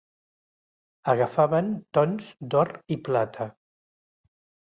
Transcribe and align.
Agafaven 1.13 1.69
tons 1.97 2.31
d'or 2.55 2.71
i 2.95 2.99
plata. 3.09 3.49